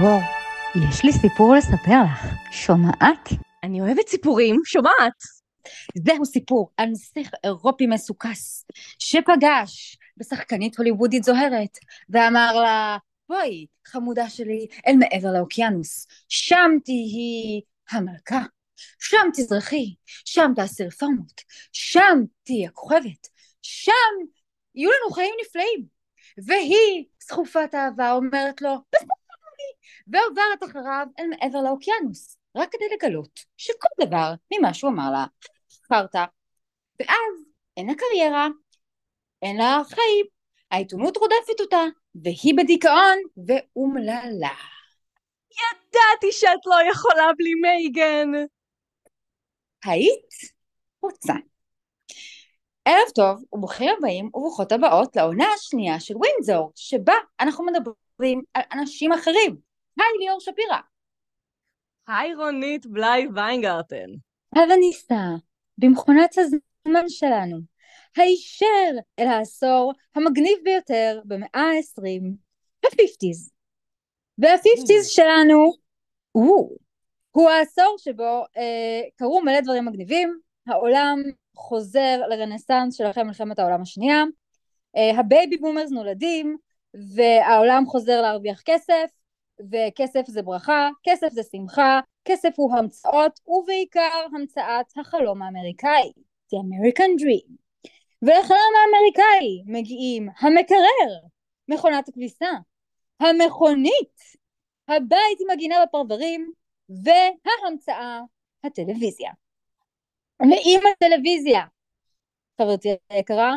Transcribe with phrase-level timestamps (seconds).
[0.00, 0.20] דרור,
[0.74, 2.34] יש לי סיפור לספר לך.
[2.52, 3.28] שומעת?
[3.62, 5.22] אני אוהבת סיפורים, שומעת.
[6.06, 8.66] זהו סיפור על נסיך אירופי מסוכס,
[8.98, 11.78] שפגש בשחקנית הוליוודית זוהרת,
[12.10, 12.96] ואמר לה,
[13.28, 17.60] בואי, חמודה שלי, אל מעבר לאוקיינוס, שם תהי
[17.90, 18.42] המלכה,
[18.98, 21.40] שם תזרחי, שם תעשי רפורמות,
[21.72, 23.28] שם תהיי הכוכבת,
[23.62, 23.92] שם
[24.74, 26.00] יהיו לנו חיים נפלאים.
[26.46, 29.14] והיא, סחופת אהבה, אומרת לו, בסדר,
[30.12, 35.24] ועוברת אחריו אל מעבר לאוקיינוס, רק כדי לגלות שכל דבר ממה שהוא אמר לה,
[35.88, 36.24] חרטא.
[37.00, 37.44] ואז
[37.76, 38.48] אין לה קריירה,
[39.42, 40.26] אין לה חיים,
[40.70, 44.54] העיתונות רודפת אותה, והיא בדיכאון ואומללה.
[45.50, 48.28] ידעתי שאת לא יכולה בלי מייגן.
[49.84, 50.34] היית
[51.02, 51.34] רוצה.
[52.84, 59.12] ערב טוב וברוכים הבאים וברוכות הבאות לעונה השנייה של ווינזור, שבה אנחנו מדברים על אנשים
[59.12, 59.69] אחרים.
[59.98, 60.78] היי ליאור שפירא.
[62.06, 64.10] היי רונית בלאי ויינגרטן.
[64.56, 65.28] הבה ניסע
[65.78, 67.58] במכונת הזמן שלנו,
[68.16, 72.22] הישר אל העשור המגניב ביותר במאה ה-20,
[72.84, 73.50] ה-50's.
[74.38, 75.72] וה-50's שלנו
[76.32, 76.76] הוא,
[77.30, 81.18] הוא העשור שבו אה, קרו מלא דברים מגניבים, העולם
[81.56, 84.24] חוזר לרנסאנס של אחרי מלחמת העולם השנייה,
[84.96, 86.56] אה, ה baby boomers נולדים,
[87.14, 89.10] והעולם חוזר להרוויח כסף,
[89.72, 96.12] וכסף זה ברכה, כסף זה שמחה, כסף הוא המצאות, ובעיקר המצאת החלום האמריקאי,
[96.52, 97.60] The American Dream.
[98.22, 101.28] ולחלום האמריקאי מגיעים המקרר,
[101.68, 102.50] מכונת הכביסה,
[103.20, 104.20] המכונית,
[104.88, 106.52] הבית עם הגינה בפרברים,
[106.88, 108.20] וההמצאה,
[108.64, 109.30] הטלוויזיה.
[110.40, 111.64] ועם הטלוויזיה,
[112.60, 113.54] חברתי היקרה,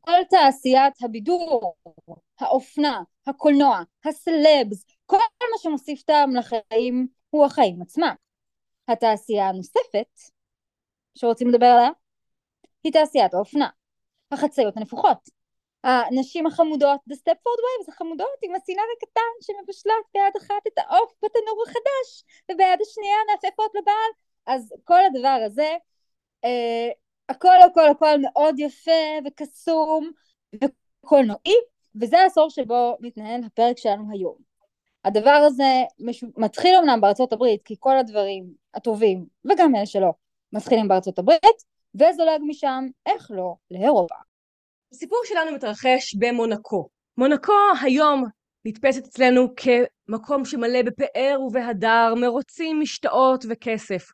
[0.00, 1.74] כל תעשיית הבידור,
[2.40, 8.14] האופנה, הקולנוע, הסלבס, כל מה שמוסיף טעם לחיים הוא החיים עצמם.
[8.88, 10.20] התעשייה הנוספת
[11.14, 11.90] שרוצים לדבר עליה
[12.84, 13.68] היא תעשיית האופנה,
[14.32, 15.28] החצאיות הנפוחות,
[15.84, 21.64] הנשים החמודות, The Stepford Wives החמודות עם הסינר הקטן שמבשלות ביד אחת את העוף בתנור
[21.66, 24.12] החדש וביד השנייה נעפפות לבעל,
[24.46, 25.74] אז כל הדבר הזה,
[26.44, 26.88] אה,
[27.28, 30.10] הכל הכל הכל מאוד יפה וקסום
[30.54, 31.56] וקולנועי,
[32.00, 34.45] וזה העשור שבו מתנהל הפרק שלנו היום.
[35.06, 36.24] הדבר הזה מש...
[36.36, 38.44] מתחיל אמנם בארצות הברית, כי כל הדברים
[38.74, 40.10] הטובים, וגם אלה שלא,
[40.52, 41.62] מתחילים בארצות הברית,
[41.94, 44.14] וזולג משם, איך לא, לאירופה.
[44.92, 46.88] הסיפור שלנו מתרחש במונקו.
[47.18, 47.52] מונקו
[47.82, 48.24] היום
[48.64, 54.06] נתפסת אצלנו כמקום שמלא בפאר ובהדר, מרוצים, משתאות וכסף.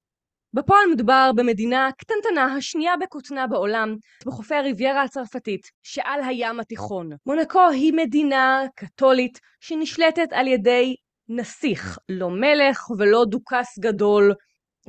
[0.55, 3.97] בפועל מדובר במדינה קטנטנה, השנייה בקוטנה בעולם,
[4.27, 7.11] בחופי הריביירה הצרפתית, שעל הים התיכון.
[7.27, 10.97] מונקו היא מדינה קתולית שנשלטת על ידי
[11.29, 14.35] נסיך, לא מלך ולא דוכס גדול,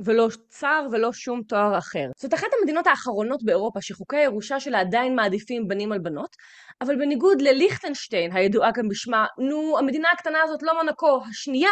[0.04, 2.06] ולא צר ולא שום תואר אחר.
[2.16, 6.36] זאת אחת המדינות האחרונות באירופה שחוקי הירושה שלה עדיין מעדיפים בנים על בנות,
[6.80, 11.70] אבל בניגוד לליכטנשטיין, הידועה גם בשמה, נו, המדינה הקטנה הזאת לא מונקו, השנייה,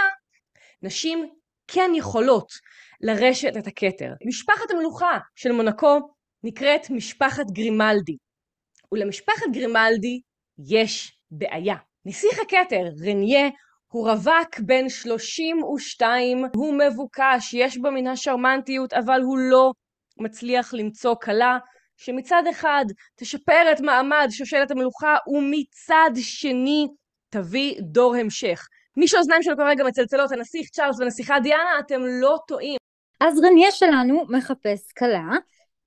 [0.83, 1.29] נשים
[1.69, 2.53] כן יכולות
[3.03, 4.13] לרשת את הכתר.
[4.27, 5.99] משפחת המלוכה של מונקו
[6.45, 8.17] נקראת משפחת גרימלדי,
[8.93, 10.21] ולמשפחת גרימלדי
[10.69, 11.77] יש בעיה.
[12.05, 13.49] נסיך הכתר, רניה,
[13.93, 19.73] הוא רווק בן 32, הוא מבוקש, יש בו מן השרמנטיות, אבל הוא לא
[20.21, 21.59] מצליח למצוא כלה
[21.97, 22.85] שמצד אחד
[23.17, 26.87] תשפר את מעמד שושלת המלוכה, ומצד שני
[27.31, 28.67] תביא דור המשך.
[28.97, 32.77] מי שהאוזניים שלו כרגע מצלצלות, הנסיך צ'ארלס והנסיכה דיאנה, אתם לא טועים.
[33.25, 35.31] אז רניה שלנו מחפש כלה,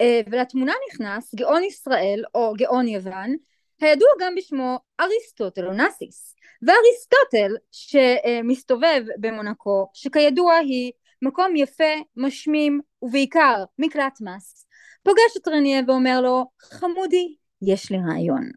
[0.02, 3.36] אה, ולתמונה נכנס גאון ישראל או גאון יוון,
[3.82, 6.36] הידוע גם בשמו אריסטוטל אונסיס.
[6.62, 10.92] ואריסטוטל שמסתובב במונקו, שכידוע היא
[11.22, 14.68] מקום יפה, משמים ובעיקר מקלט מס,
[15.04, 18.52] פוגש את רניה ואומר לו, חמודי, יש לי רעיון.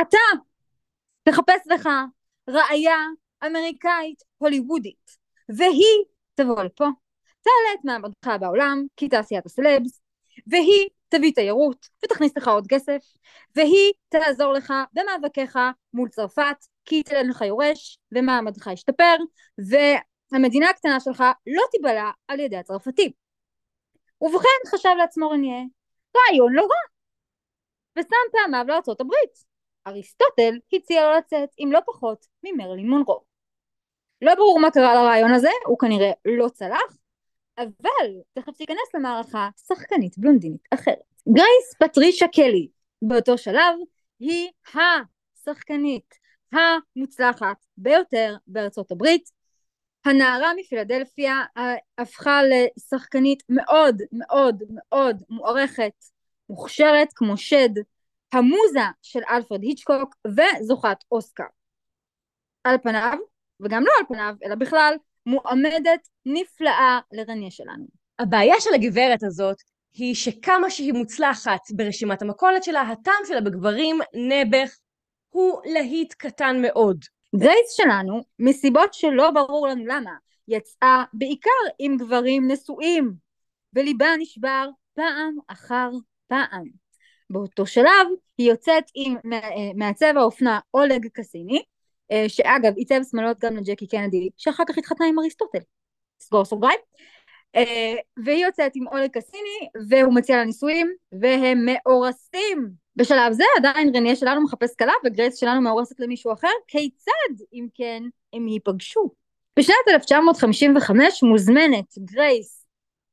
[0.00, 0.18] אתה
[1.22, 1.88] תחפש לך
[2.48, 2.98] ראיה
[3.46, 5.10] אמריקאית הוליוודית,
[5.48, 6.04] והיא
[6.34, 6.86] תבוא לפה,
[7.42, 10.00] תעלה את מעמדך בעולם, כי תעשיית הסלבס,
[10.46, 13.02] והיא תביא תיירות ותכניס לך עוד כסף,
[13.56, 15.58] והיא תעזור לך במאבקיך
[15.94, 19.16] מול צרפת, כי היא תלד לך יורש, ומעמדך ישתפר,
[19.58, 23.10] והמדינה הקטנה שלך לא תיבלע על ידי הצרפתים.
[24.20, 25.62] ובכן חשב לעצמו רניה,
[26.16, 26.98] רעיון לא רע,
[27.98, 29.48] ושם פעמיו לארצות הברית.
[29.86, 33.20] אריסטוטל הציע לו לצאת עם לא פחות ממרלין מונרו.
[34.22, 36.96] לא ברור מה קרה לרעיון הזה, הוא כנראה לא צלח,
[37.58, 41.02] אבל תכף תיכנס למערכה שחקנית בלונדינית אחרת.
[41.28, 42.68] גרייס פטרישה קלי
[43.02, 43.74] באותו שלב
[44.20, 46.14] היא השחקנית
[46.52, 49.30] המוצלחת ביותר בארצות הברית.
[50.04, 51.42] הנערה מפילדלפיה
[51.98, 55.92] הפכה לשחקנית מאוד מאוד מאוד מוערכת,
[56.48, 57.70] מוכשרת כמו שד,
[58.32, 61.44] המוזה של אלפרד היצ'קוק וזוכת אוסקר.
[62.64, 63.18] על פניו,
[63.60, 64.94] וגם לא על פניו, אלא בכלל,
[65.28, 67.84] מועמדת נפלאה לרניה שלנו.
[68.18, 69.56] הבעיה של הגברת הזאת
[69.92, 74.76] היא שכמה שהיא מוצלחת ברשימת המכולת שלה, הטעם שלה בגברים נעבך
[75.28, 77.04] הוא להיט קטן מאוד.
[77.36, 80.10] גרייס שלנו, מסיבות שלא ברור לנו למה,
[80.48, 83.12] יצאה בעיקר עם גברים נשואים,
[83.74, 85.90] וליבה נשבר פעם אחר
[86.28, 86.64] פעם.
[87.30, 88.06] באותו שלב
[88.38, 89.16] היא יוצאת עם
[89.74, 91.62] מעצב האופנה אולג קסיני, אה,
[92.28, 95.58] שאגב עיצב שמאלות גם לג'קי קנדי, שאחר כך התחתנה עם אריסטוטל.
[96.20, 96.78] סגור סוגריים.
[97.56, 97.94] אה,
[98.24, 102.70] והיא יוצאת עם אולג קסיני, והוא מציע לה נישואים, והם מאורסים.
[102.96, 108.02] בשלב זה עדיין רניה שלנו מחפש כלה וגרייס שלנו מאורסת למישהו אחר, כיצד אם כן
[108.32, 109.10] הם ייפגשו?
[109.58, 112.66] בשנת 1955 מוזמנת גרייס,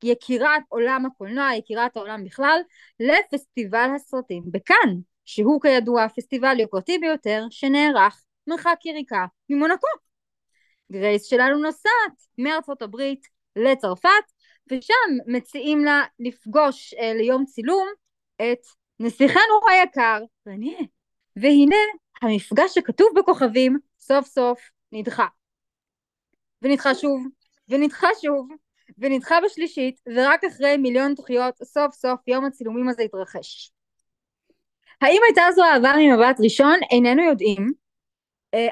[0.04, 2.60] יקירת עולם הקולנוע, יקירת העולם בכלל,
[3.00, 4.96] לפסטיבל הסרטים בכאן,
[5.26, 9.88] שהוא כידוע הפסטיבל יוקרתי ביותר שנערך מרחק יריקה ממונקו.
[10.92, 14.10] גרייס שלנו נוסעת מארצות הברית לצרפת,
[14.72, 14.94] ושם
[15.28, 17.88] מציעים לה לפגוש אה, ליום צילום
[18.36, 18.60] את
[19.00, 20.80] נסיכנו היקר, רניה.
[21.36, 21.76] והנה
[22.22, 24.60] המפגש שכתוב בכוכבים סוף סוף
[24.92, 25.26] נדחה.
[26.62, 27.28] ונדחה שוב,
[27.70, 28.50] ונדחה שוב,
[28.98, 33.72] ונדחה בשלישית, ורק אחרי מיליון דחיות סוף סוף יום הצילומים הזה התרחש.
[35.02, 36.80] האם הייתה זו אהבה ממבט ראשון?
[36.92, 37.72] איננו יודעים,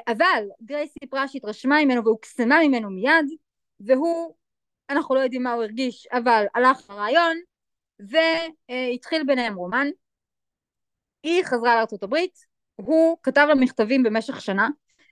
[0.08, 3.26] אבל גרייס סיפרה שהתרשמה ממנו והוקסמה ממנו מיד,
[3.80, 4.34] והוא,
[4.90, 7.36] אנחנו לא יודעים מה הוא הרגיש, אבל הלך לרעיון,
[8.00, 9.86] והתחיל ביניהם רומן.
[11.22, 12.46] היא חזרה לארצות הברית,
[12.76, 14.68] הוא כתב לה מכתבים במשך שנה,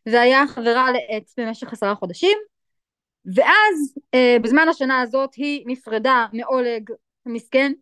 [0.06, 2.38] והיה חברה לעץ במשך עשרה חודשים,
[3.36, 6.90] ואז אה, בזמן השנה הזאת היא נפרדה מאולג
[7.26, 7.72] המסכן,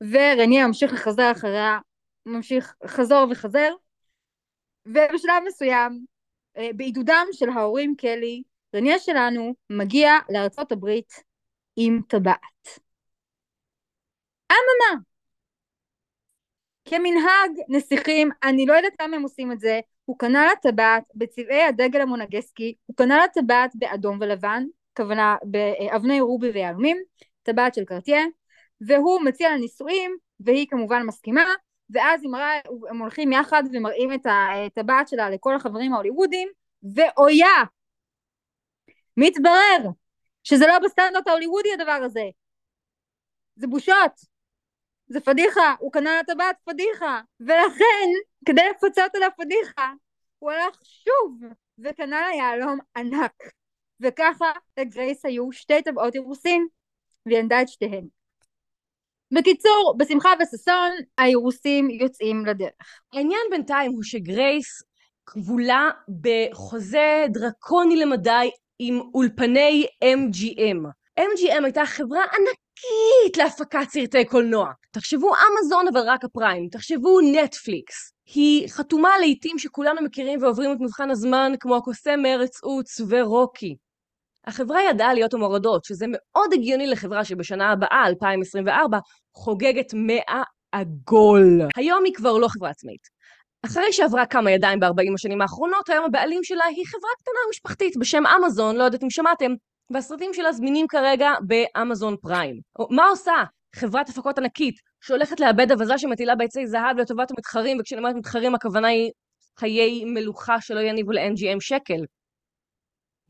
[0.00, 1.78] ורניה ממשיך לחזר אחריה,
[2.26, 3.72] ממשיך חזור וחזר,
[4.86, 6.15] ובשלב מסוים, אה,
[6.74, 8.42] בעידודם של ההורים קלי,
[8.74, 11.12] רניה שלנו מגיע לארצות הברית
[11.76, 12.78] עם טבעת.
[14.52, 15.00] אממה,
[16.84, 21.62] כמנהג נסיכים, אני לא יודעת למה הם עושים את זה, הוא קנה לה טבעת בצבעי
[21.62, 24.64] הדגל המונגסקי, הוא קנה לה טבעת באדום ולבן,
[24.96, 26.96] כוונה באבני רובי ויהלומים,
[27.42, 28.22] טבעת של קרטיה,
[28.80, 31.44] והוא מציע לה נישואים, והיא כמובן מסכימה,
[31.90, 36.48] ואז היא מראה, הם הולכים יחד ומראים את הטבעת שלה לכל החברים ההוליוודים,
[36.94, 37.64] ואויה!
[39.16, 39.90] מתברר
[40.44, 42.24] שזה לא בסטנדרט ההוליוודי הדבר הזה.
[43.56, 44.36] זה בושות.
[45.08, 48.08] זה פדיחה, הוא קנה לה טבעת פדיחה, ולכן,
[48.46, 49.92] כדי לפצות על הפדיחה,
[50.38, 51.40] הוא הלך שוב
[51.78, 53.32] וקנה לה יהלום ענק.
[54.00, 56.66] וככה לגרייס היו שתי טבעות אירוסין,
[57.26, 58.15] והיא ענדה את שתיהן.
[59.32, 63.00] בקיצור, בשמחה וששון, האירוסים יוצאים לדרך.
[63.12, 64.82] העניין בינתיים הוא שגרייס
[65.26, 65.90] כבולה
[66.20, 70.86] בחוזה דרקוני למדי עם אולפני MGM.
[71.20, 74.70] MGM הייתה חברה ענקית להפקת סרטי קולנוע.
[74.90, 78.12] תחשבו אמזון אבל רק הפריים, תחשבו נטפליקס.
[78.34, 83.76] היא חתומה לעיתים שכולנו מכירים ועוברים את מבחן הזמן כמו הקוסם מארץ עוץ ורוקי.
[84.46, 88.98] החברה ידעה להיות המורדות, שזה מאוד הגיוני לחברה שבשנה הבאה, 2024,
[89.34, 91.60] חוגגת 100 עגול.
[91.76, 93.16] היום היא כבר לא חברה עצמאית.
[93.66, 98.22] אחרי שעברה כמה ידיים ב-40 השנים האחרונות, היום הבעלים שלה היא חברה קטנה משפחתית בשם
[98.26, 99.52] אמזון, לא יודעת אם שמעתם,
[99.90, 102.60] והסרטים שלה זמינים כרגע באמזון פריים.
[102.90, 103.32] מה עושה
[103.76, 108.88] חברת הפקות ענקית שהולכת לאבד אבזה שמטילה ביצי זהב לטובת המתחרים, וכשאני אומרת מתחרים הכוונה
[108.88, 109.10] היא
[109.58, 112.00] חיי מלוכה שלא יניבו ל-NGM שקל.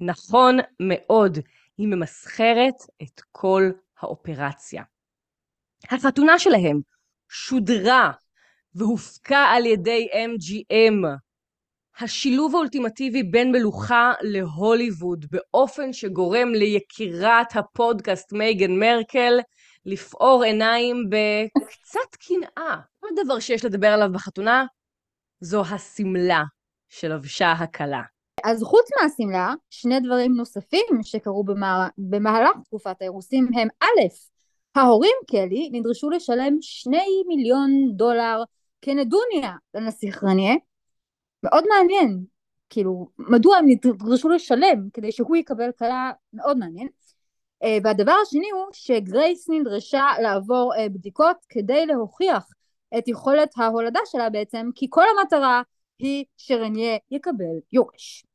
[0.00, 1.38] נכון מאוד,
[1.78, 3.62] היא ממסחרת את כל
[4.00, 4.82] האופרציה.
[5.90, 6.80] החתונה שלהם
[7.28, 8.12] שודרה
[8.74, 11.06] והופקה על ידי MGM.
[12.00, 19.38] השילוב האולטימטיבי בין מלוכה להוליווד באופן שגורם ליקירת הפודקאסט מייגן מרקל
[19.86, 22.76] לפעור עיניים בקצת קנאה.
[23.00, 24.64] כל דבר שיש לדבר עליו בחתונה
[25.40, 26.42] זו השמלה
[26.88, 28.02] שלבשה הכלה.
[28.44, 31.88] אז חוץ מהשמלה, שני דברים נוספים שקרו במה...
[31.98, 33.86] במהלך תקופת האירוסים הם א',
[34.74, 38.42] ההורים קלי נדרשו לשלם שני מיליון דולר
[38.82, 40.54] כנדוניה לנסיך רניה,
[41.42, 42.24] מאוד מעניין,
[42.70, 46.88] כאילו, מדוע הם נדרשו לשלם כדי שהוא יקבל כלה מאוד מעניין.
[47.64, 52.46] Uh, והדבר השני הוא שגרייס נדרשה לעבור uh, בדיקות כדי להוכיח
[52.98, 55.62] את יכולת ההולדה שלה בעצם, כי כל המטרה
[55.98, 58.25] היא שרניה יקבל יורש.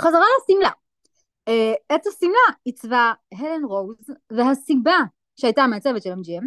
[0.00, 0.70] חזרה לשמלה.
[1.48, 3.96] אה, את השמלה עיצבה הלן רוז,
[4.30, 4.96] והסיבה
[5.36, 6.46] שהייתה מהצוות של MGM,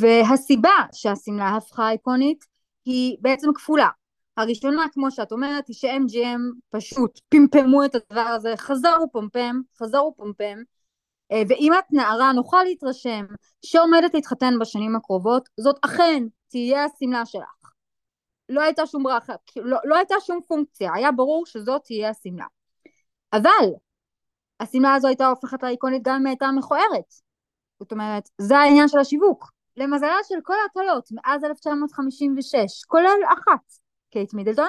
[0.00, 2.44] והסיבה שהשמלה הפכה איקונית
[2.84, 3.88] היא בעצם כפולה.
[4.36, 10.58] הראשונה, כמו שאת אומרת, היא ש-MGM פשוט פמפמו את הדבר הזה, חזר ופמפם, חזר ופמפם,
[11.32, 13.24] אה, ואם את נערה נוכל להתרשם
[13.64, 17.72] שעומדת להתחתן בשנים הקרובות, זאת אכן תהיה השמלה שלך.
[18.48, 22.46] לא הייתה שום ברכה, לא, לא הייתה שום פונקציה, היה ברור שזאת תהיה השמלה.
[23.36, 23.68] אבל
[24.60, 27.14] השמלה הזו הייתה הופכת לאיקונית גם אם הייתה מכוערת.
[27.80, 29.50] זאת אומרת, זה העניין של השיווק.
[29.76, 33.72] למזלה של כל ההקלות מאז 1956, כולל אחת,
[34.10, 34.68] קייט מידלטון,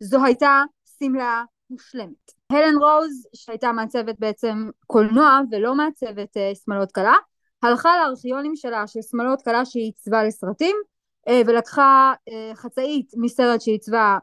[0.00, 0.62] זו הייתה
[0.98, 2.32] שמלה מושלמת.
[2.52, 7.14] הלן רוז, שהייתה מעצבת בעצם קולנוע ולא מעצבת uh, שמלות קלה,
[7.62, 10.76] הלכה לארכיונים שלה של שמלות קלה שהיא עיצבה לסרטים,
[11.28, 14.18] uh, ולקחה uh, חצאית מסרט שהיא עיצבה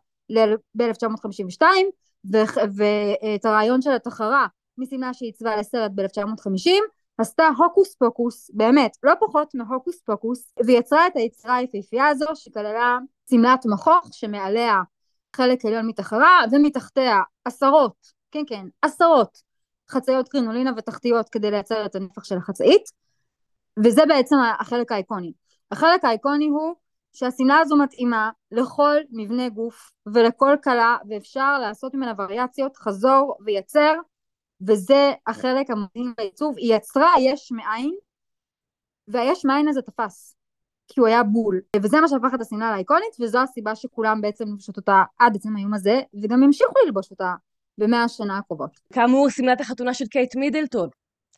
[0.77, 1.63] ב-1952,
[2.31, 6.69] ואת הרעיון של התחרה משמלה שהיא עיצבה לסרט ב-1950,
[7.17, 12.97] עשתה הוקוס פוקוס, באמת, לא פחות מהוקוס פוקוס, ויצרה את היצירה היפהפייה הזו שכללה
[13.29, 14.81] שמלת מכוך שמעליה
[15.35, 17.95] חלק עליון מתחרה ומתחתיה עשרות,
[18.31, 19.41] כן כן, עשרות
[19.89, 22.83] חצאיות קרינולינה ותחתיות כדי לייצר את הנפח של החצאית
[23.83, 25.33] וזה בעצם החלק האיקוני.
[25.71, 26.75] החלק האיקוני הוא
[27.15, 33.93] שהשמלה הזו מתאימה לכל מבנה גוף ולכל כלה ואפשר לעשות ממנה וריאציות חזור וייצר
[34.67, 37.95] וזה החלק המדהים בעיצוב, היא יצרה יש מאין
[39.07, 40.35] והיש מאין הזה תפס
[40.87, 41.61] כי הוא היה בול.
[41.75, 45.73] וזה מה שהפך את השמלה לאיקונית וזו הסיבה שכולם בעצם לובשות אותה עד עצם היום
[45.73, 47.33] הזה וגם המשיכו ללבוש אותה
[47.77, 48.79] במאה השנה הקרובות.
[48.93, 50.89] כאמור שמלת החתונה של קייט מידלטון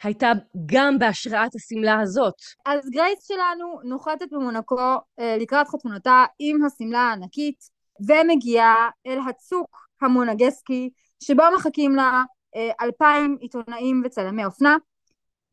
[0.04, 0.32] הייתה
[0.66, 2.34] גם בהשראת השמלה הזאת.
[2.66, 7.60] אז גרייס שלנו נוחתת במונקו אה, לקראת חתונתה עם השמלה הענקית
[8.08, 10.90] ומגיעה אל הצוק המונגסקי
[11.24, 12.24] שבו מחכים לה
[12.56, 14.78] אה, אלפיים עיתונאים וצלמי אופנה,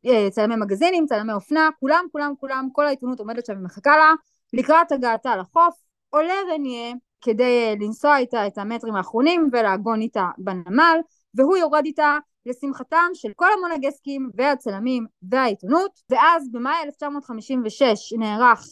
[0.06, 4.12] אה, צלמי מגזינים, צלמי אופנה, כולם כולם כולם, כל העיתונות עומדת שם ומחכה לה,
[4.52, 5.74] לקראת הגעתה לחוף,
[6.10, 10.98] עולה רניה כדי לנסוע איתה את המטרים האחרונים ולעגון איתה בנמל,
[11.34, 18.64] והוא יורד איתה לשמחתם של כל המונגסקים והצלמים והעיתונות, ואז במאי 1956 נערך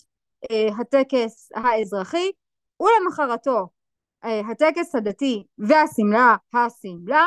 [0.50, 2.30] אה, הטקס האזרחי,
[2.80, 3.68] ולמחרתו
[4.24, 7.26] אה, הטקס הדתי והשמלה השמלה,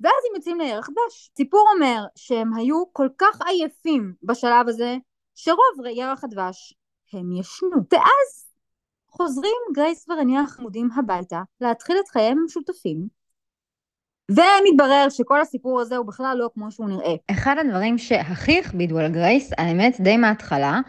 [0.00, 1.30] ואז הם יוצאים לירח דבש.
[1.36, 4.96] סיפור אומר שהם היו כל כך עייפים בשלב הזה,
[5.34, 6.74] שרוב ירח הדבש
[7.12, 7.76] הם ישנו.
[7.92, 8.54] ואז
[9.08, 13.08] חוזרים גרייס ורניה החמודים הביתה להתחיל את חייהם המשותפים,
[14.30, 17.14] ומתברר שכל הסיפור הזה הוא בכלל לא כמו שהוא נראה.
[17.30, 20.80] אחד הדברים שהכי הכבידו על גרייס, האמת די מההתחלה,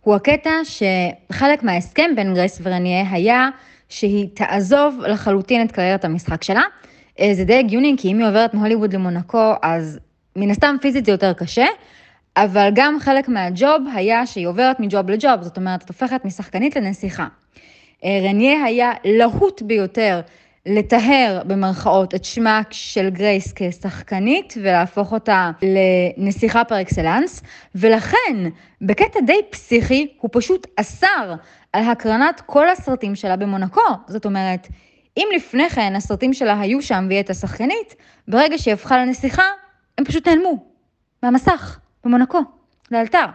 [0.00, 3.48] הוא הקטע שחלק מההסכם בין גרייס ורניה היה
[3.88, 6.62] שהיא תעזוב לחלוטין את קריירת המשחק שלה,
[7.20, 9.98] אה, זה די הגיוני, כי אם היא עוברת מהוליווד למונקו, אז
[10.36, 11.66] מן הסתם פיזית זה יותר קשה,
[12.36, 17.26] אבל גם חלק מהג'וב היה שהיא עוברת מג'וב לג'וב, זאת אומרת, את הופכת משחקנית לנסיכה.
[18.04, 20.20] אה, רניה היה להוט ביותר
[20.66, 25.50] לטהר במרכאות את שמה של גרייס כשחקנית ולהפוך אותה
[26.16, 27.42] לנסיכה פר אקסלנס,
[27.74, 28.36] ולכן
[28.82, 31.34] בקטע די פסיכי הוא פשוט אסר
[31.72, 33.80] על הקרנת כל הסרטים שלה במונקו.
[34.06, 34.68] זאת אומרת,
[35.16, 37.96] אם לפני כן הסרטים שלה היו שם והיא הייתה שחקנית,
[38.28, 39.44] ברגע שהיא הפכה לנסיכה,
[39.98, 40.64] הם פשוט נעלמו
[41.22, 42.40] מהמסך, במונקו,
[42.90, 43.26] לאלתר.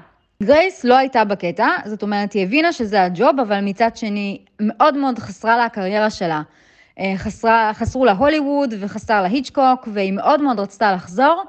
[0.43, 5.19] גרייס לא הייתה בקטע, זאת אומרת, היא הבינה שזה הג'וב, אבל מצד שני, מאוד מאוד
[5.19, 6.41] חסרה לה הקריירה שלה.
[6.99, 11.43] אה, חסרה, חסרו לה הוליווד וחסר לה היצ'קוק, והיא מאוד מאוד רצתה לחזור,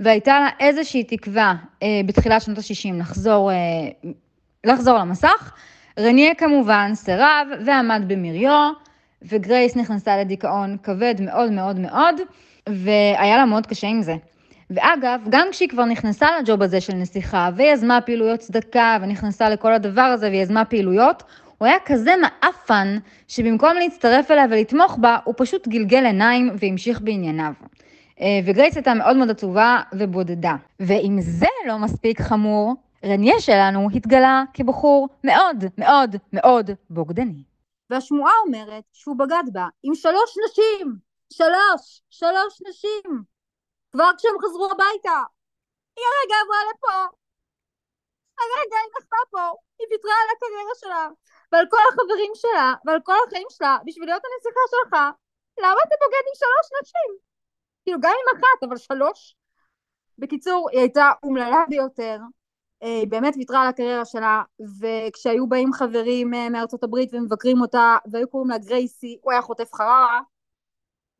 [0.00, 3.56] והייתה לה איזושהי תקווה אה, בתחילת שנות ה-60 לחזור, אה,
[4.64, 5.52] לחזור למסך.
[5.98, 8.72] רניה כמובן סירב ועמד במריו.
[9.22, 12.20] וגרייס נכנסה לדיכאון כבד מאוד מאוד מאוד,
[12.68, 14.16] והיה לה מאוד קשה עם זה.
[14.70, 20.02] ואגב, גם כשהיא כבר נכנסה לג'וב הזה של נסיכה, ויזמה פעילויות צדקה, ונכנסה לכל הדבר
[20.02, 21.22] הזה, ויזמה פעילויות,
[21.58, 22.98] הוא היה כזה מעפן,
[23.28, 27.52] שבמקום להצטרף אליה ולתמוך בה, הוא פשוט גלגל עיניים והמשיך בענייניו.
[28.20, 30.56] אה, וגרייס הייתה מאוד מאוד עצובה ובודדה.
[30.80, 32.74] ואם זה לא מספיק חמור,
[33.04, 37.42] רניה שלנו התגלה כבחור מאוד מאוד מאוד בוגדני.
[37.90, 40.96] והשמועה אומרת שהוא בגד בה עם שלוש נשים,
[41.32, 43.22] שלוש, שלוש נשים,
[43.92, 45.18] כבר כשהם חזרו הביתה.
[45.96, 47.16] היא הרגע עברה לפה,
[48.40, 49.44] הרגע היא נחתה פה,
[49.78, 51.08] היא ויתרה על הקריירה שלה,
[51.52, 54.92] ועל כל החברים שלה, ועל כל החיים שלה, בשביל להיות הנסיכה שלך,
[55.58, 57.10] למה אתה בוגד עם שלוש נשים?
[57.84, 59.36] כאילו גם עם אחת, אבל שלוש?
[60.18, 62.18] בקיצור, היא הייתה אומללה ביותר,
[62.82, 64.42] אה, היא באמת ויתרה על הקריירה שלה,
[64.80, 69.74] וכשהיו באים חברים אה, מארצות הברית ומבקרים אותה, והיו קוראים לה גרייסי, הוא היה חוטף
[69.74, 70.20] חררה.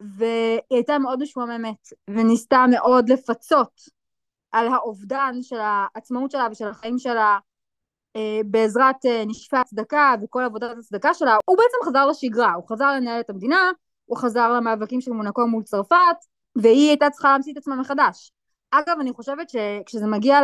[0.01, 3.98] והיא הייתה מאוד משועממת, וניסתה מאוד לפצות
[4.52, 7.38] על האובדן של העצמאות שלה ושל החיים שלה
[8.17, 12.93] אה, בעזרת אה, נשפי הצדקה וכל עבודת הצדקה שלה, הוא בעצם חזר לשגרה, הוא חזר
[12.93, 13.71] לנהל את המדינה,
[14.05, 16.17] הוא חזר למאבקים של מונקו מול צרפת,
[16.57, 18.33] והיא הייתה צריכה להמציא את עצמה מחדש.
[18.71, 20.40] אגב, אני חושבת שכשזה מגיע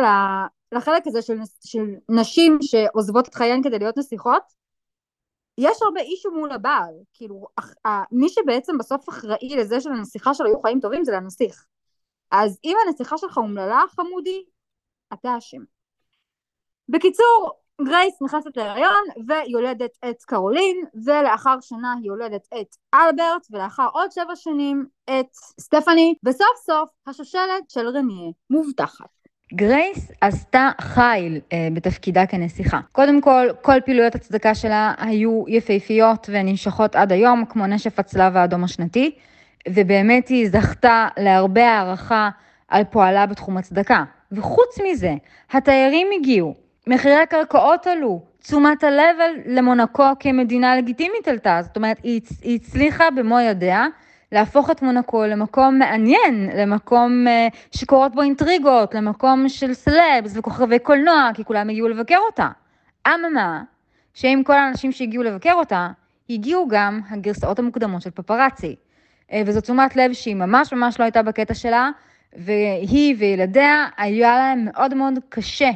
[0.71, 4.43] לחלק הזה של, של נשים שעוזבות את חייהן כדי להיות נסיכות,
[5.57, 7.45] יש הרבה אישו מול הבעל, כאילו,
[8.11, 11.65] מי שבעצם בסוף אחראי לזה שלנסיכה שלו יהיו חיים טובים זה לנסיך.
[12.31, 14.43] אז אם הנסיכה שלך אומללה, חמודי,
[15.13, 15.61] אתה אשם.
[16.89, 17.51] בקיצור,
[17.81, 24.35] גרייס נכנסת להיריון ויולדת את קרולין ולאחר שנה היא יולדת את אלברט ולאחר עוד שבע
[24.35, 25.25] שנים את
[25.59, 29.09] סטפני וסוף סוף השושלת של רניה מובטחת.
[29.53, 32.79] גרייס עשתה חיל אה, בתפקידה כנסיכה.
[32.91, 38.63] קודם כל, כל פעילויות הצדקה שלה היו יפהפיות ונמשכות עד היום, כמו נשף הצלב האדום
[38.63, 39.15] השנתי,
[39.69, 42.29] ובאמת היא זכתה להרבה הערכה
[42.67, 44.03] על פועלה בתחום הצדקה.
[44.31, 45.13] וחוץ מזה,
[45.51, 46.55] התיירים הגיעו,
[46.87, 52.21] מחירי הקרקעות עלו, תשומת הלב למונקו כמדינה לגיטימית עלתה, זאת אומרת, היא,
[52.55, 53.85] הצליחה במו ידיה
[54.31, 61.29] להפוך את מונקו למקום מעניין, למקום uh, שקורות בו אינטריגות, למקום של סלבס וכוכבי קולנוע,
[61.33, 62.49] כי כולם הגיעו לבקר אותה.
[63.07, 63.63] אממה,
[64.13, 65.89] שעם כל האנשים שהגיעו לבקר אותה,
[66.29, 68.75] הגיעו גם הגרסאות המוקדמות של פפרצי.
[69.31, 71.89] Uh, וזו תשומת לב שהיא ממש ממש לא הייתה בקטע שלה,
[72.37, 75.69] והיא וילדיה, היה להם מאוד מאוד קשה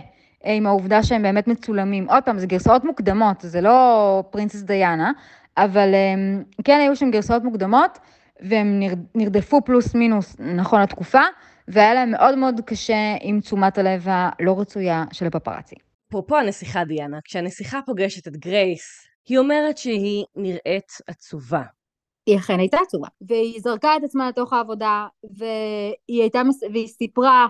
[0.46, 2.10] אה, עם העובדה שהם באמת מצולמים.
[2.10, 5.12] עוד פעם, זה גרסאות מוקדמות, זה לא פרינסס דיאנה,
[5.58, 8.00] אבל אה, כן היו שם גרסאות מוקדמות,
[8.42, 8.80] והם
[9.16, 11.22] נרדפו פלוס מינוס נכון לתקופה,
[11.68, 15.76] והיה להם מאוד מאוד קשה עם תשומת הלב הלא רצויה של הפפרצי.
[16.10, 21.64] אפרופו הנסיכה דיאנה, כשהנסיכה פוגשת את גרייס, היא אומרת שהיא נראית עצובה.
[22.26, 26.42] היא אכן הייתה עצובה, והיא זרקה את עצמה לתוך העבודה, והיא, הייתה,
[26.74, 27.48] והיא סיפרה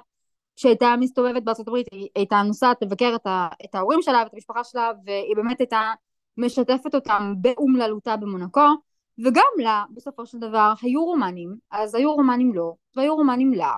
[0.55, 4.63] שהייתה מסתובבת בארצות הברית, היא הייתה נוסעת לבקר את, ה, את ההורים שלה ואת המשפחה
[4.63, 5.93] שלה, והיא באמת הייתה
[6.37, 8.67] משתפת אותם באומללותה במונקו,
[9.25, 13.73] וגם לה, בסופו של דבר, היו רומנים, אז היו רומנים לא, והיו רומנים לה.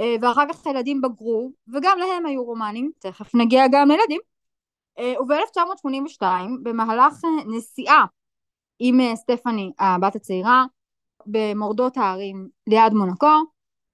[0.00, 4.20] אה, ואחר כך הילדים בגרו, וגם להם היו רומנים, תכף נגיע גם לילדים.
[4.98, 6.22] אה, וב-1982,
[6.62, 7.14] במהלך
[7.46, 8.04] נסיעה
[8.78, 10.64] עם אה, סטפני, הבת הצעירה,
[11.26, 13.26] במורדות הערים ליד מונקו,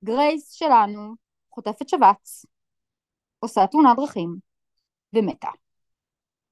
[0.05, 1.15] גרייס שלנו
[1.51, 2.47] חוטפת שבץ,
[3.39, 4.37] עושה תאונת דרכים
[5.13, 5.49] ומתה.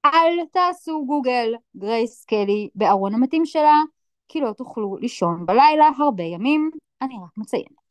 [0.05, 3.81] אל תעשו גוגל גרייס קלי בארון המתים שלה,
[4.27, 7.83] כי לא תוכלו לישון בלילה הרבה ימים, אני רק מציינת.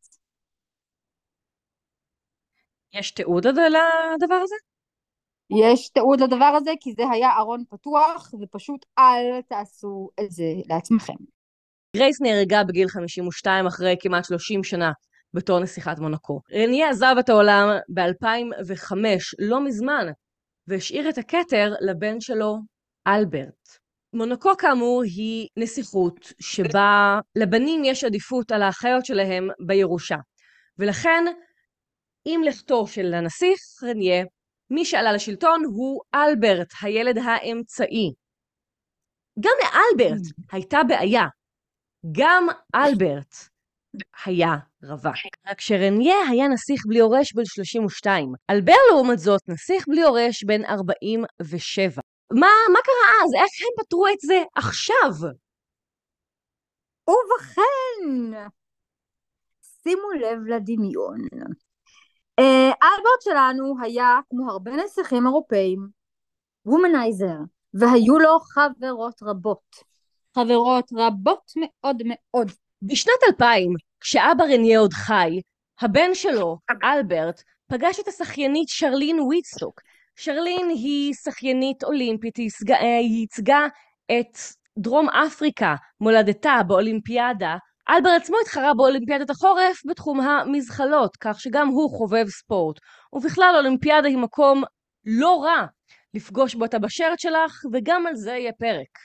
[2.92, 4.54] יש תיעוד לדבר הזה?
[5.60, 11.14] יש תיעוד לדבר הזה כי זה היה ארון פתוח ופשוט אל תעשו את זה לעצמכם.
[11.96, 14.92] גרייס נהרגה בגיל 52 אחרי כמעט 30 שנה
[15.34, 16.40] בתור נסיכת מונקו.
[16.52, 18.96] רניה עזב את העולם ב-2005,
[19.38, 20.06] לא מזמן,
[20.66, 22.58] והשאיר את הכתר לבן שלו,
[23.06, 23.68] אלברט.
[24.12, 30.16] מונקו כאמור היא נסיכות שבה לבנים יש עדיפות על האחיות שלהם בירושה.
[30.78, 31.24] ולכן,
[32.24, 34.24] עם לכתו של הנסיך, רניה,
[34.74, 38.12] מי שעלה לשלטון הוא אלברט, הילד האמצעי.
[39.40, 40.42] גם לאלברט mm.
[40.52, 41.22] הייתה בעיה.
[42.12, 43.34] גם אלברט
[44.24, 45.14] היה רווק.
[45.46, 48.32] רק שרניה היה נסיך בלי יורש בן 32.
[48.50, 52.02] אלבר לעומת זאת נסיך בלי יורש בן 47.
[52.32, 53.34] מה, מה קרה אז?
[53.34, 55.30] איך הם פתרו את זה עכשיו?
[57.08, 58.38] ובכן,
[59.82, 61.20] שימו לב לדמיון.
[62.38, 65.88] אה, אלברט שלנו היה, כמו הרבה נסיכים אירופאים,
[66.66, 67.36] וומנייזר,
[67.74, 69.92] והיו לו חברות רבות.
[70.34, 72.50] חברות רבות מאוד מאוד.
[72.82, 75.40] בשנת 2000, כשאבא רניה עוד חי,
[75.80, 79.80] הבן שלו, אלברט, פגש את השחיינית שרלין וויטסטוק.
[80.16, 82.50] שרלין היא שחיינית אולימפית, היא
[83.00, 83.66] ייצגה
[84.06, 84.38] את
[84.78, 87.56] דרום אפריקה, מולדתה, באולימפיאדה.
[87.90, 92.76] אלברט עצמו התחרה באולימפיאדת החורף בתחום המזחלות, כך שגם הוא חובב ספורט.
[93.12, 94.62] ובכלל אולימפיאדה היא מקום
[95.04, 95.66] לא רע
[96.14, 98.98] לפגוש בו את הבשרת שלך, וגם על זה יהיה פרק.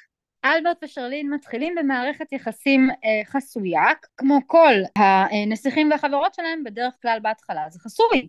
[0.45, 3.85] אלברט ושרלין מתחילים במערכת יחסים אה, חסויה,
[4.17, 8.27] כמו כל הנסיכים והחברות שלהם בדרך כלל בהתחלה זה חסוי.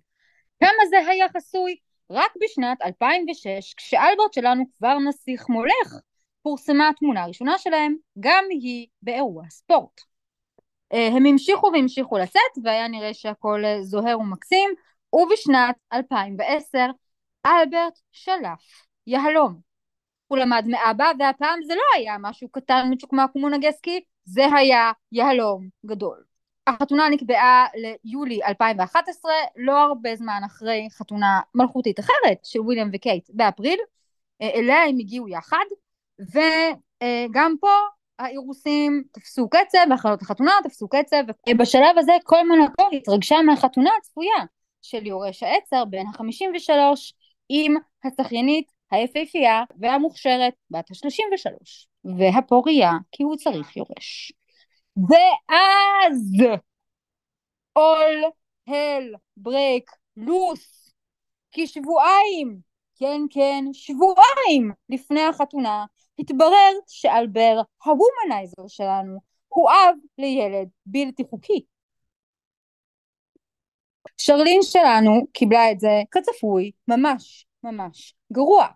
[0.61, 1.77] כמה זה היה חסוי?
[2.11, 5.95] רק בשנת 2006, כשאלברט שלנו כבר נסיך מולך,
[6.43, 10.01] פורסמה התמונה הראשונה שלהם, גם היא באירוע ספורט.
[10.93, 14.71] אה, הם המשיכו והמשיכו לצאת, והיה נראה שהכל אה, זוהר ומקסים,
[15.13, 16.79] ובשנת 2010
[17.47, 19.61] אלברט שלף יהלום.
[20.27, 26.23] הוא למד מאבא, והפעם זה לא היה משהו קטן מצ'וקמק ומונגסקי, זה היה יהלום גדול.
[26.67, 27.67] החתונה נקבעה
[28.05, 33.79] ליולי 2011, לא הרבה זמן אחרי חתונה מלכותית אחרת של וויליאם וקייט באפריל,
[34.43, 35.65] אה, אליה הם הגיעו יחד,
[36.21, 37.69] וגם פה
[38.19, 44.45] האירוסים תפסו קצב, והחלות החתונה תפסו קצב, ובשלב הזה כל מונקו התרגשה מהחתונה הצפויה
[44.83, 46.71] של יורש העצר בן ה-53
[47.49, 51.53] עם השחיינית היפהפייה והמוכשרת בת ה-33,
[52.19, 54.33] והפוריה כי הוא צריך יורש.
[54.97, 56.33] ואז
[57.79, 58.33] all
[58.69, 59.17] hell
[59.49, 59.85] break
[60.19, 60.93] loose
[61.51, 62.59] כי שבועיים,
[62.99, 65.85] כן כן, שבועיים לפני החתונה
[66.19, 71.65] התברר שאלבר הוומנייזר שלנו הוא אב לילד בלתי חוקי.
[74.17, 78.67] שרלין שלנו קיבלה את זה כצפוי ממש ממש גרוע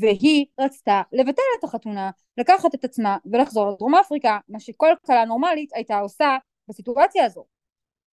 [0.00, 5.70] והיא רצתה לבטל את החתונה, לקחת את עצמה ולחזור לדרום אפריקה, מה שכל כלה נורמלית
[5.74, 6.36] הייתה עושה
[6.68, 7.57] בסיטואציה הזו.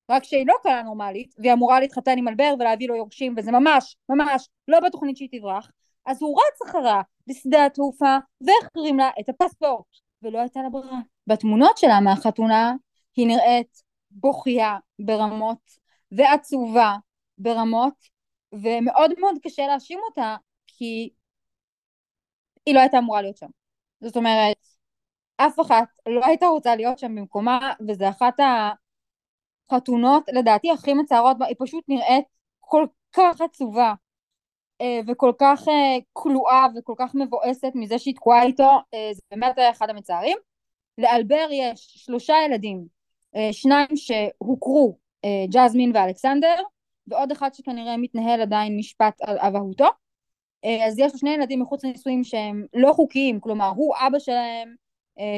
[0.10, 3.98] רק שהיא לא כלה נורמלית, והיא אמורה להתחתן עם אלבר ולהביא לו יורשים, וזה ממש,
[4.10, 5.72] ממש לא בתוכנית שהיא תברח,
[6.06, 9.86] אז הוא רץ אחריה לשדה התעופה והחרים לה את הפספורט,
[10.22, 11.00] ולא הייתה לה ברירה.
[11.28, 12.74] בתמונות שלה מהחתונה
[13.15, 15.58] היא נראית בוכייה ברמות
[16.12, 16.96] ועצובה
[17.38, 17.94] ברמות,
[18.54, 20.36] ומאוד מאוד קשה להאשים אותה,
[20.68, 21.10] כי
[22.65, 23.48] היא לא הייתה אמורה להיות שם.
[24.02, 24.58] זאת אומרת,
[25.38, 28.39] אף אחת לא הייתה רוצה להיות שם במקומה, וזה אחת
[29.69, 32.25] החתונות לדעתי הכי מצערות, היא פשוט נראית
[32.60, 33.93] כל כך עצובה,
[34.82, 39.58] אה, וכל כך אה, כלואה וכל כך מבואסת מזה שהיא תקועה איתו, אה, זה באמת
[39.58, 40.38] היה אחד המצערים.
[40.97, 42.86] לאלבר יש שלושה ילדים,
[43.51, 44.97] שניים שהוכרו,
[45.49, 46.56] ג'זמין ואלכסנדר,
[47.08, 49.88] ועוד אחד שכנראה מתנהל עדיין משפט על אבהותו.
[50.88, 54.75] אז יש לו שני ילדים מחוץ לנישואים שהם לא חוקיים, כלומר הוא אבא שלהם,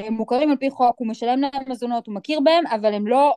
[0.06, 3.36] הם מוכרים על פי חוק, הוא משלם להם מזונות, הוא מכיר בהם, אבל הם לא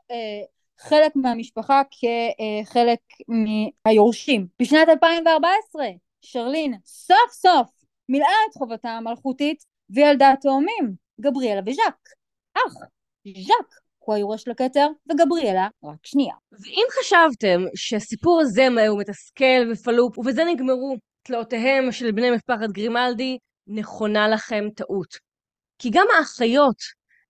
[0.81, 2.99] חלק מהמשפחה כחלק
[3.87, 4.47] מהיורשים.
[4.63, 5.85] בשנת 2014
[6.23, 7.69] שרלין סוף סוף
[8.09, 12.09] מילאה את חובתה המלכותית וילדה תאומים, גבריאלה וז'אק.
[12.55, 12.75] אך
[13.25, 16.35] ז'אק הוא היורש לכתר וגבריאלה רק שנייה.
[16.53, 24.29] ואם חשבתם שהסיפור הזה הוא מתסכל ופלופ ובזה נגמרו תלאותיהם של בני משפחת גרימלדי, נכונה
[24.29, 25.17] לכם טעות.
[25.79, 26.77] כי גם האחיות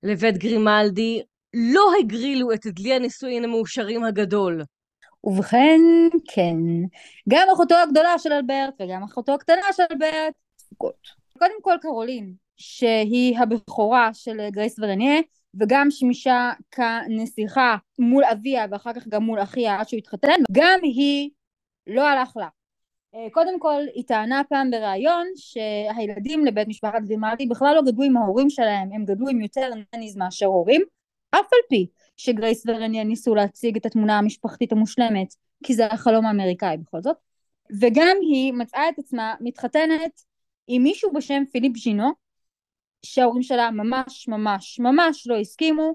[0.02, 1.22] לבית גרימלדי
[1.54, 4.62] לא הגרילו את דלי הנישואין המאושרים הגדול.
[5.24, 5.80] ובכן,
[6.34, 6.56] כן.
[7.28, 11.20] גם אחותו הגדולה של אלברט וגם אחותו הקטנה של אלברט ספקות.
[11.38, 15.20] קודם כל קרולין, שהיא הבכורה של גרייס ורניה,
[15.54, 21.30] וגם שמישה כנסיכה מול אביה ואחר כך גם מול אחיה עד שהוא התחתן, גם היא
[21.86, 22.48] לא הלך לה.
[23.14, 28.16] אה, קודם כל היא טענה פעם בריאיון שהילדים לבית משפחת גרימלדי בכלל לא גדלו עם
[28.16, 30.82] ההורים שלהם, הם גדלו עם יותר נניז מאשר הורים
[31.30, 36.76] אף על פי שגרייס ורניה ניסו להציג את התמונה המשפחתית המושלמת, כי זה החלום האמריקאי
[36.76, 37.16] בכל זאת,
[37.80, 40.20] וגם היא מצאה את עצמה מתחתנת
[40.66, 42.10] עם מישהו בשם פיליפ ז'ינו,
[43.02, 45.94] שההורים שלה ממש ממש ממש לא הסכימו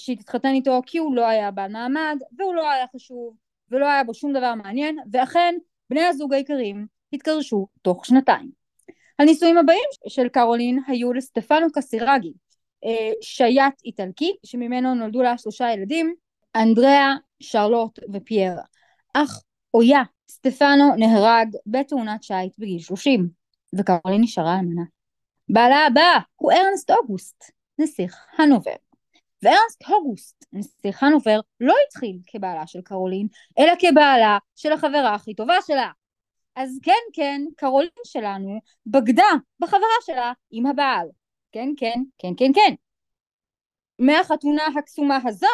[0.00, 3.36] שהיא תתחתן איתו כי הוא לא היה בעל מעמד והוא לא היה חשוב
[3.70, 5.54] ולא היה בו שום דבר מעניין ואכן
[5.90, 8.50] בני הזוג היקרים התגרשו תוך שנתיים.
[9.18, 12.32] הנישואים הבאים של קרולין היו לסטפנו קסירגי
[13.20, 16.14] שייט איטלקי שממנו נולדו לה שלושה ילדים
[16.56, 18.62] אנדריאה, שרלוט ופיירה
[19.14, 19.42] אך
[19.74, 23.28] אויה סטפנו נהרג בתאונת שייט בגיל 30
[23.78, 24.82] וקרולין נשארה אלמנה.
[25.48, 27.44] בעלה הבא הוא ארנסט אוגוסט
[27.78, 28.74] נסיך הנובר.
[29.42, 33.26] וארנסט אוגוסט נסיך הנובר לא התחיל כבעלה של קרולין
[33.58, 35.90] אלא כבעלה של החברה הכי טובה שלה.
[36.56, 41.08] אז כן כן קרולין שלנו בגדה בחברה שלה עם הבעל
[41.52, 42.74] כן, כן, כן, כן, כן.
[43.98, 45.46] מהחתונה הקסומה הזו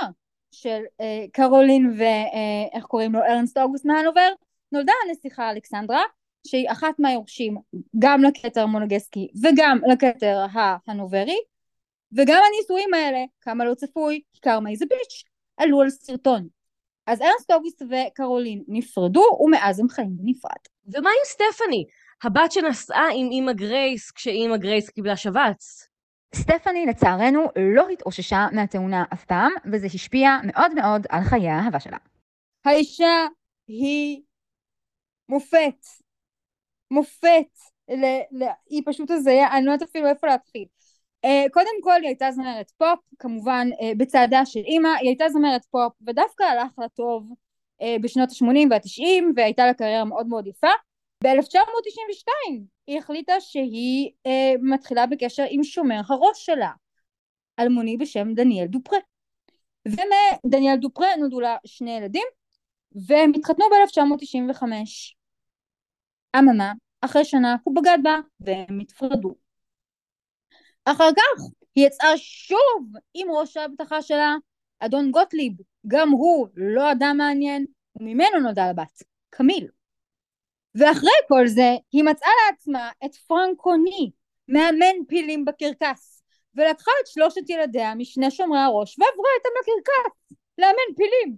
[0.53, 4.29] של אה, קרולין ואיך אה, קוראים לו ארנסט אוגוסט מהנובר,
[4.73, 6.03] נולדה הנסיכה אלכסנדרה,
[6.47, 7.57] שהיא אחת מהיורשים
[7.99, 11.39] גם לכתר מונוגסקי וגם לכתר ההנוברי,
[12.13, 15.25] וגם הנישואים האלה, כמה לא צפוי, קרמה איזה ביץ',
[15.57, 16.49] עלו על סרטון.
[17.07, 20.61] אז ארנסט אוגוסט וקרולין נפרדו, ומאז הם חיים בנפרד.
[20.87, 21.85] ומה עם סטפני?
[22.23, 25.89] הבת שנסעה עם אימא גרייס כשאימא גרייס קיבלה שבץ.
[26.35, 31.99] סטפני לצערנו לא התאוששה מהתאונה אף פעם, וזה השפיע מאוד מאוד על חיי האהבה שלה.
[32.65, 33.27] האישה
[33.69, 34.23] היא
[35.29, 35.85] מופת,
[36.91, 37.51] מופת,
[37.89, 40.65] ל, ל, היא פשוט הזיה, אני לא יודעת אפילו איפה להתחיל.
[41.27, 45.65] Uh, קודם כל היא הייתה זמרת פופ, כמובן uh, בצעדה של אימא, היא הייתה זמרת
[45.65, 47.33] פופ ודווקא הלך לה טוב
[47.83, 50.69] uh, בשנות ה-80 וה-90 והייתה לה קריירה מאוד מאוד יפה
[51.25, 52.29] ב-1992
[52.87, 56.71] היא החליטה שהיא אה, מתחילה בקשר עם שומר הראש שלה,
[57.59, 58.99] אלמוני בשם דניאל דופרה.
[59.89, 62.27] ומדניאל דופרה נולדו לה שני ילדים,
[63.07, 64.63] והם התחתנו ב-1995.
[66.39, 69.35] אממה, אחרי שנה הוא בגד בה, והם התפרדו.
[70.85, 71.43] אחר כך
[71.75, 74.35] היא יצאה שוב עם ראש האבטחה שלה,
[74.79, 75.53] אדון גוטליב,
[75.87, 77.67] גם הוא לא אדם מעניין,
[78.01, 79.69] וממנו נולדה לבת, קמיל.
[80.79, 84.11] ואחרי כל זה, היא מצאה לעצמה את פרנקוני,
[84.49, 86.23] מאמן פילים בקרקס,
[86.55, 91.37] ולקחה את שלושת ילדיה משני שומרי הראש, ועברה איתם לקרקס, לאמן פילים.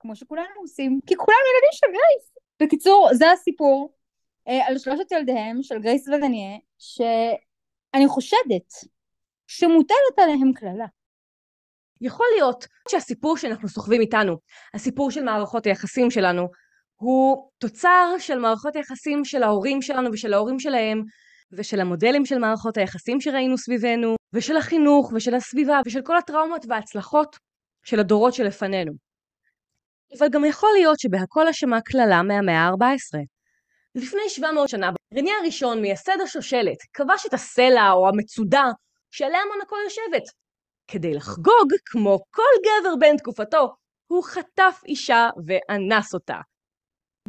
[0.00, 2.34] כמו שכולנו עושים, כי כולנו ילדים של גרייס.
[2.62, 3.94] בקיצור, זה הסיפור
[4.48, 8.72] אה, על שלושת ילדיהם של גרייס ודניה, שאני חושדת
[9.46, 10.86] שמוטלת עליהם קללה.
[12.00, 14.36] יכול להיות שהסיפור שאנחנו סוחבים איתנו,
[14.74, 16.48] הסיפור של מערכות היחסים שלנו,
[17.04, 21.02] הוא תוצר של מערכות היחסים של ההורים שלנו ושל ההורים שלהם,
[21.52, 27.36] ושל המודלים של מערכות היחסים שראינו סביבנו, ושל החינוך ושל הסביבה ושל כל הטראומות וההצלחות
[27.84, 28.92] של הדורות שלפנינו.
[30.18, 33.18] אבל גם יכול להיות שבהכל אשמה קללה מהמאה ה-14.
[33.94, 38.64] לפני 700 שנה, רניה הראשון, מייסד השושלת, כבש את הסלע או המצודה
[39.10, 40.28] שעליה מונקו יושבת.
[40.88, 43.74] כדי לחגוג, כמו כל גבר בן תקופתו,
[44.06, 46.36] הוא חטף אישה ואנס אותה.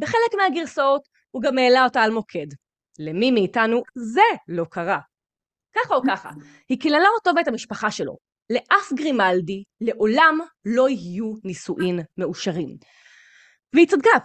[0.00, 2.46] בחלק מהגרסאות הוא גם העלה אותה על מוקד.
[2.98, 4.98] למי מאיתנו זה לא קרה.
[5.74, 6.30] ככה או ככה,
[6.68, 8.16] היא קיללה אותו ואת המשפחה שלו.
[8.50, 12.76] לאף גרימלדי לעולם לא יהיו נישואין מאושרים.
[13.74, 14.18] והיא צדקה.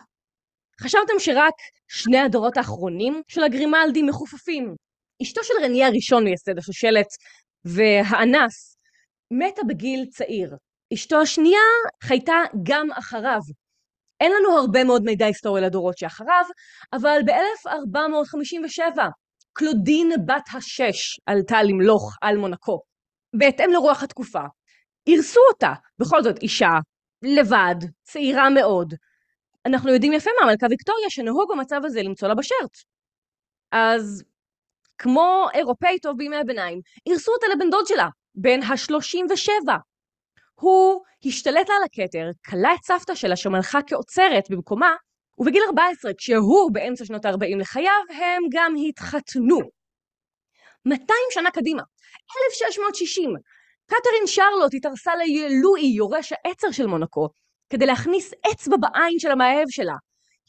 [0.81, 1.53] חשבתם שרק
[1.87, 4.75] שני הדורות האחרונים של הגרימלדי מחופפים.
[5.23, 7.07] אשתו של רניה הראשון מייסד השושלת
[7.65, 8.77] והאנס
[9.31, 10.55] מתה בגיל צעיר.
[10.93, 11.59] אשתו השנייה
[12.03, 13.39] חייתה גם אחריו.
[14.21, 16.45] אין לנו הרבה מאוד מידע היסטורי לדורות שאחריו,
[16.93, 18.99] אבל ב-1457
[19.53, 22.81] קלודין בת השש עלתה למלוך על מונקו.
[23.35, 24.41] בהתאם לרוח התקופה.
[25.07, 26.69] אירסו אותה, בכל זאת אישה,
[27.21, 28.93] לבד, צעירה מאוד.
[29.65, 32.77] אנחנו יודעים יפה מהמלכה ויקטוריה שנהוג במצב הזה למצוא לה בשרט.
[33.71, 34.23] אז
[34.97, 39.69] כמו אירופאי טוב בימי הביניים, אירסו אותה לבן דוד שלה, בן ה-37.
[40.61, 44.95] הוא השתלט לה על הכתר, כלא את סבתא שלה שמלכה כאוצרת במקומה,
[45.37, 49.59] ובגיל 14, כשהוא באמצע שנות ה-40 לחייו, הם גם התחתנו.
[50.85, 51.81] 200 שנה קדימה,
[52.51, 53.29] 1660,
[53.85, 57.29] קתרין שרלוט התארסה ללואי, יורש העצר של מונקו,
[57.69, 59.95] כדי להכניס אצבע בעין של המאהב שלה.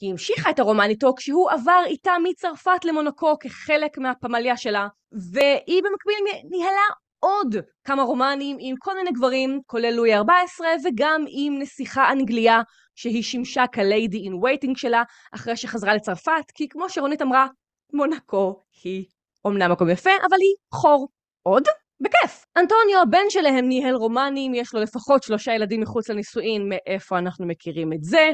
[0.01, 4.87] היא המשיכה את הרומן איתו כשהוא עבר איתה מצרפת למונקו כחלק מהפמליה שלה,
[5.33, 6.87] והיא במקביל ניהלה
[7.24, 12.61] עוד כמה רומנים עם כל מיני גברים, כולל לואי 14, וגם עם נסיכה אנגליה
[12.94, 15.02] שהיא שימשה כליידי אין וייטינג שלה
[15.35, 17.46] אחרי שחזרה לצרפת, כי כמו שרונית אמרה,
[17.92, 19.04] מונקו היא
[19.44, 21.08] אומנם מקום יפה, אבל היא חור.
[21.42, 21.64] עוד?
[22.00, 22.44] בכיף.
[22.56, 27.92] אנטוניו, הבן שלהם, ניהל רומנים, יש לו לפחות שלושה ילדים מחוץ לנישואין, מאיפה אנחנו מכירים
[27.92, 28.30] את זה?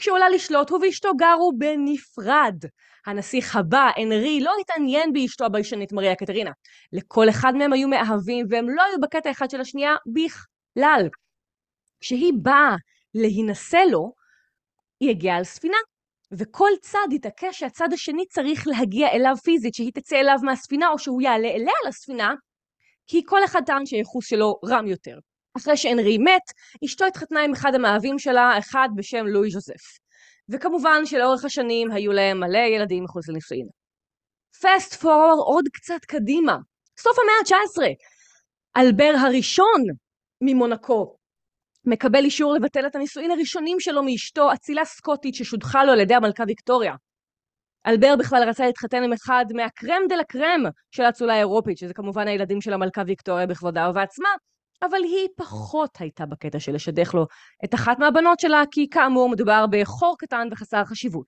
[0.00, 2.64] כשהוא עלה לשלוט, הוא ואשתו גרו בנפרד.
[3.06, 6.50] הנסיך הבא, אנרי, לא התעניין באשתו הביישנית מריה קטרינה.
[6.92, 11.08] לכל אחד מהם היו מאהבים, והם לא היו בקטע אחד של השנייה בכלל.
[12.00, 12.76] כשהיא באה
[13.14, 14.12] להינשא לו,
[15.00, 15.78] היא הגיעה על ספינה.
[16.32, 21.22] וכל צד התעקש שהצד השני צריך להגיע אליו פיזית, שהיא תצא אליו מהספינה או שהוא
[21.22, 22.34] יעלה אליה לספינה,
[23.06, 25.18] כי כל אחד טען שהייחוס שלו רם יותר.
[25.56, 26.52] אחרי שאנרי מת,
[26.84, 29.98] אשתו התחתנה עם אחד המאהבים שלה, אחד בשם לואי ז'וזף.
[30.48, 33.66] וכמובן שלאורך השנים היו להם מלא ילדים מחוץ לנישואין.
[34.62, 36.56] פסט פורוורד עוד קצת קדימה,
[36.98, 37.82] סוף המאה ה-19.
[38.76, 39.82] אלבר הראשון
[40.40, 41.16] ממונקו
[41.84, 46.44] מקבל אישור לבטל את הנישואין הראשונים שלו מאשתו, אצילה סקוטית ששודחה לו על ידי המלכה
[46.46, 46.94] ויקטוריה.
[47.86, 52.28] אלבר בכלל רצה להתחתן עם אחד מהקרם דה לה קרם של האצולה האירופית, שזה כמובן
[52.28, 54.28] הילדים של המלכה ויקטוריה בכבודה ובעצמה,
[54.82, 57.26] אבל היא פחות הייתה בקטע של לשדך לו
[57.64, 61.26] את אחת מהבנות שלה, כי כאמור מדובר בחור קטן וחסר חשיבות.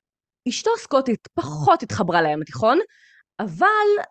[0.48, 2.78] אשתו סקוטית פחות התחברה לים התיכון,
[3.40, 4.02] אבל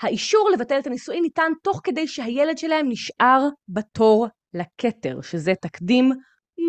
[0.00, 6.12] האישור לבטל את הנישואין ניתן תוך כדי שהילד שלהם נשאר בתור לכתר, שזה תקדים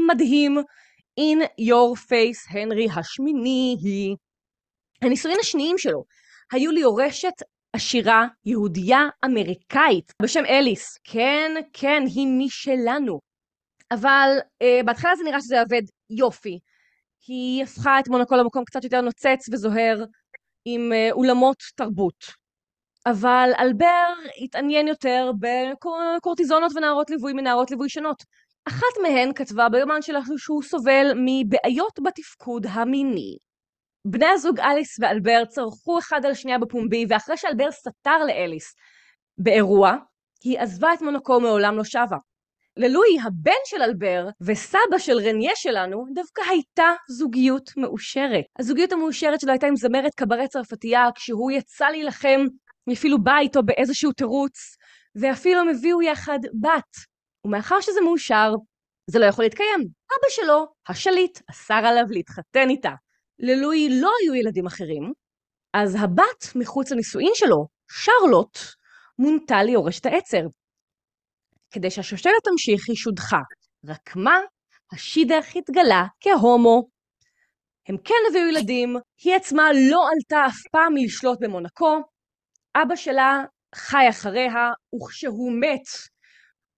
[0.08, 0.58] מדהים.
[1.20, 4.16] In your face, הנרי השמיני היא.
[5.02, 6.04] הנישואין השניים שלו
[6.52, 7.34] היו ליורשת
[7.74, 10.98] עשירה יהודייה אמריקאית בשם אליס.
[11.04, 13.20] כן, כן, היא משלנו.
[13.92, 16.60] אבל uh, בהתחלה זה נראה שזה עובד יופי.
[17.28, 20.04] היא הפכה את מונקו למקום קצת יותר נוצץ וזוהר
[20.66, 22.42] עם uh, אולמות תרבות.
[23.06, 28.24] אבל אלבר התעניין יותר בקורטיזונות ונערות ליווי מנערות ליווי שונות.
[28.68, 33.38] אחת מהן כתבה ביומן שלה שהוא סובל מבעיות בתפקוד המיני.
[34.06, 38.76] בני הזוג אליס ואלבר צרחו אחד על שנייה בפומבי, ואחרי שאלבר סתר לאליס
[39.38, 39.96] באירוע,
[40.44, 42.18] היא עזבה את מונקו ומעולם לא שבה.
[42.78, 48.46] ללואי, הבן של אלבר, וסבא של רניה שלנו, דווקא הייתה זוגיות מאושרת.
[48.60, 52.46] הזוגיות המאושרת שלו הייתה עם זמרת קברט צרפתייה, כשהוא יצא להילחם,
[52.88, 54.58] היא אפילו באה איתו באיזשהו תירוץ,
[55.16, 56.96] ואפילו הם הביאו יחד בת.
[57.46, 58.54] ומאחר שזה מאושר,
[59.10, 59.80] זה לא יכול להתקיים.
[59.80, 62.92] אבא שלו, השליט, אסר עליו להתחתן איתה.
[63.42, 65.14] ללואי לא היו ילדים אחרים,
[65.74, 68.58] אז הבת מחוץ לנישואין שלו, שרלוט,
[69.20, 70.42] מונתה ליורשת העצר.
[71.72, 73.40] כדי שהשושלת תמשיך היא שודחה.
[73.86, 74.40] רק מה?
[74.94, 76.88] השידך התגלה כהומו.
[77.88, 81.98] הם כן הביאו ילדים, היא עצמה לא עלתה אף פעם לשלוט במונקו,
[82.76, 83.44] אבא שלה
[83.76, 85.88] חי אחריה, וכשהוא מת,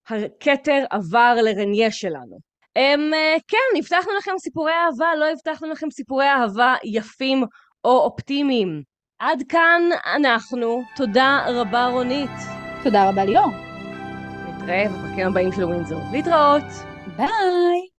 [0.08, 2.53] הכתר עבר לרניה שלנו.
[2.76, 3.12] הם,
[3.48, 7.44] כן, הבטחנו לכם סיפורי אהבה, לא הבטחנו לכם סיפורי אהבה יפים
[7.86, 8.84] או אופטימיים.
[9.20, 9.82] עד כאן
[10.16, 10.84] אנחנו.
[10.96, 12.30] תודה רבה רונית.
[12.84, 13.52] תודה רבה ליאור.
[14.48, 16.00] נתראה בפרקים הבאים של ווינזור.
[16.12, 16.64] להתראות!
[17.18, 17.88] ביי!